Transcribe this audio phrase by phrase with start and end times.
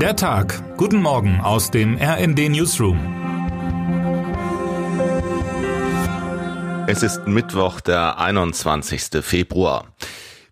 [0.00, 0.76] Der Tag.
[0.76, 2.98] Guten Morgen aus dem RND Newsroom.
[6.86, 9.24] Es ist Mittwoch, der 21.
[9.24, 9.86] Februar.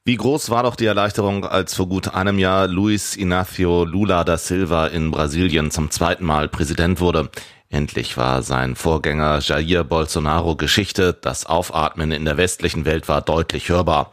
[0.02, 4.38] Wie groß war doch die Erleichterung, als vor gut einem Jahr Luis Inácio Lula da
[4.38, 7.28] Silva in Brasilien zum zweiten Mal Präsident wurde.
[7.68, 13.68] Endlich war sein Vorgänger Jair Bolsonaro Geschichte, das Aufatmen in der westlichen Welt war deutlich
[13.68, 14.10] hörbar.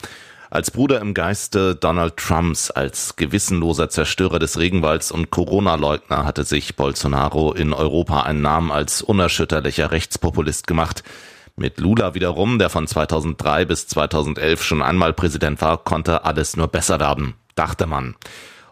[0.51, 6.75] Als Bruder im Geiste Donald Trumps, als gewissenloser Zerstörer des Regenwalds und Corona-Leugner hatte sich
[6.75, 11.05] Bolsonaro in Europa einen Namen als unerschütterlicher Rechtspopulist gemacht.
[11.55, 16.67] Mit Lula wiederum, der von 2003 bis 2011 schon einmal Präsident war, konnte alles nur
[16.67, 18.17] besser werden, dachte man.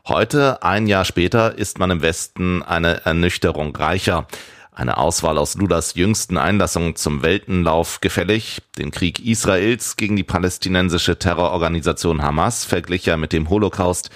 [0.06, 4.28] Heute, ein Jahr später, ist man im Westen eine Ernüchterung reicher.
[4.80, 8.62] Eine Auswahl aus Lulas jüngsten Einlassungen zum Weltenlauf gefällig.
[8.78, 14.10] Den Krieg Israels gegen die palästinensische Terrororganisation Hamas verglich er mit dem Holocaust.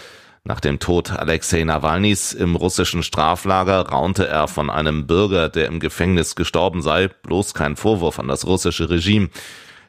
[0.45, 5.81] Nach dem Tod Alexei Nawalnys im russischen Straflager raunte er von einem Bürger, der im
[5.81, 9.27] Gefängnis gestorben sei, bloß kein Vorwurf an das russische Regime.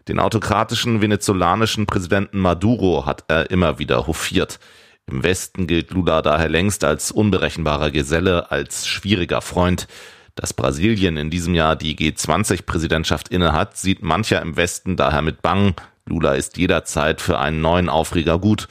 [0.09, 4.59] Den autokratischen venezolanischen Präsidenten Maduro hat er immer wieder hofiert.
[5.07, 9.87] Im Westen gilt Lula daher längst als unberechenbarer Geselle, als schwieriger Freund.
[10.35, 15.75] Dass Brasilien in diesem Jahr die G20-Präsidentschaft innehat, sieht mancher im Westen daher mit Bang.
[16.07, 18.69] Lula ist jederzeit für einen neuen Aufreger gut.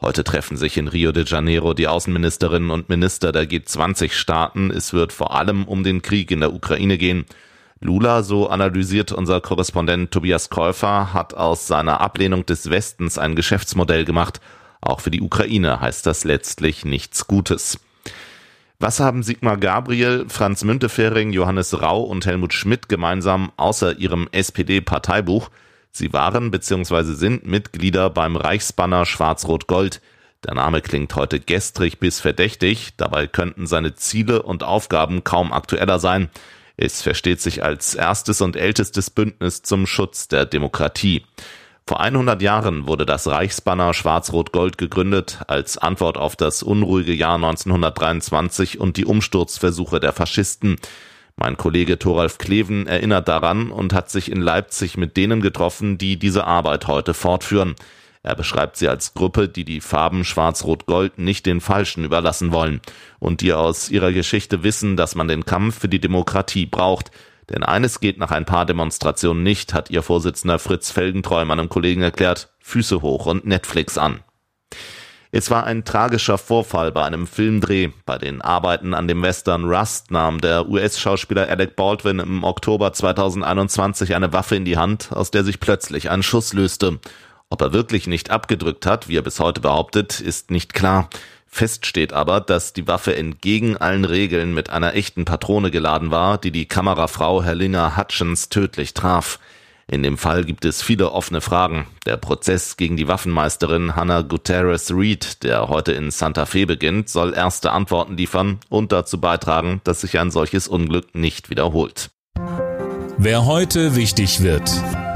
[0.00, 4.70] Heute treffen sich in Rio de Janeiro die Außenministerinnen und Minister der G20-Staaten.
[4.70, 7.26] Es wird vor allem um den Krieg in der Ukraine gehen.
[7.80, 14.04] Lula, so analysiert unser Korrespondent Tobias Käufer, hat aus seiner Ablehnung des Westens ein Geschäftsmodell
[14.04, 14.40] gemacht.
[14.80, 17.80] Auch für die Ukraine heißt das letztlich nichts Gutes.
[18.82, 25.50] Was haben Sigmar Gabriel, Franz Müntefering, Johannes Rau und Helmut Schmidt gemeinsam außer ihrem SPD-Parteibuch?
[25.92, 27.12] Sie waren bzw.
[27.12, 30.00] sind Mitglieder beim Reichsbanner Schwarz-Rot-Gold.
[30.46, 35.98] Der Name klingt heute gestrig bis verdächtig, dabei könnten seine Ziele und Aufgaben kaum aktueller
[35.98, 36.30] sein.
[36.78, 41.26] Es versteht sich als erstes und ältestes Bündnis zum Schutz der Demokratie.
[41.86, 48.78] Vor 100 Jahren wurde das Reichsbanner Schwarz-Rot-Gold gegründet als Antwort auf das unruhige Jahr 1923
[48.78, 50.76] und die Umsturzversuche der Faschisten.
[51.36, 56.18] Mein Kollege Thoralf Kleven erinnert daran und hat sich in Leipzig mit denen getroffen, die
[56.18, 57.74] diese Arbeit heute fortführen.
[58.22, 62.82] Er beschreibt sie als Gruppe, die die Farben Schwarz-Rot-Gold nicht den Falschen überlassen wollen
[63.18, 67.10] und die aus ihrer Geschichte wissen, dass man den Kampf für die Demokratie braucht,
[67.50, 72.02] denn eines geht nach ein paar Demonstrationen nicht, hat ihr Vorsitzender Fritz Felgentreu meinem Kollegen
[72.02, 74.20] erklärt, Füße hoch und Netflix an.
[75.32, 77.90] Es war ein tragischer Vorfall bei einem Filmdreh.
[78.04, 84.16] Bei den Arbeiten an dem Western Rust nahm der US-Schauspieler Alec Baldwin im Oktober 2021
[84.16, 86.98] eine Waffe in die Hand, aus der sich plötzlich ein Schuss löste.
[87.48, 91.08] Ob er wirklich nicht abgedrückt hat, wie er bis heute behauptet, ist nicht klar.
[91.52, 96.38] Fest steht aber, dass die Waffe entgegen allen Regeln mit einer echten Patrone geladen war,
[96.38, 99.40] die die Kamerafrau Helena Hutchins tödlich traf.
[99.88, 101.88] In dem Fall gibt es viele offene Fragen.
[102.06, 107.34] Der Prozess gegen die Waffenmeisterin Hannah Gutierrez Reed, der heute in Santa Fe beginnt, soll
[107.34, 112.10] erste Antworten liefern und dazu beitragen, dass sich ein solches Unglück nicht wiederholt.
[113.18, 114.70] Wer heute wichtig wird.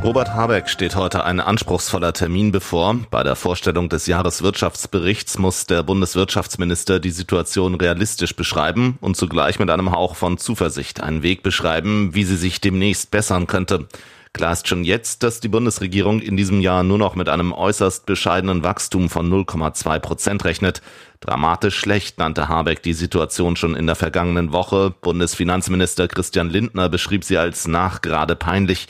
[0.04, 2.94] Robert Habeck steht heute ein anspruchsvoller Termin bevor.
[3.10, 9.70] Bei der Vorstellung des Jahreswirtschaftsberichts muss der Bundeswirtschaftsminister die Situation realistisch beschreiben und zugleich mit
[9.70, 13.88] einem Hauch von Zuversicht einen Weg beschreiben, wie sie sich demnächst bessern könnte.
[14.34, 18.04] Klar ist schon jetzt, dass die Bundesregierung in diesem Jahr nur noch mit einem äußerst
[18.04, 20.82] bescheidenen Wachstum von 0,2 Prozent rechnet.
[21.20, 24.92] Dramatisch schlecht nannte Habeck die Situation schon in der vergangenen Woche.
[25.00, 28.88] Bundesfinanzminister Christian Lindner beschrieb sie als nachgerade peinlich.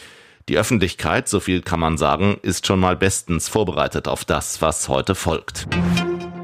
[0.49, 4.89] Die Öffentlichkeit, so viel kann man sagen, ist schon mal bestens vorbereitet auf das, was
[4.89, 5.67] heute folgt.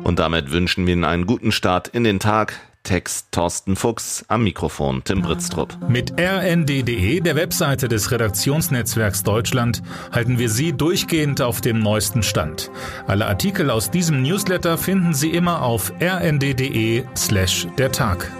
[0.05, 2.59] Und damit wünschen wir Ihnen einen guten Start in den Tag.
[2.83, 5.77] Text Thorsten Fuchs, am Mikrofon Tim Britztrup.
[5.89, 12.71] Mit rnd.de, der Webseite des Redaktionsnetzwerks Deutschland, halten wir Sie durchgehend auf dem neuesten Stand.
[13.07, 18.33] Alle Artikel aus diesem Newsletter finden Sie immer auf rnd.de slash der Tag.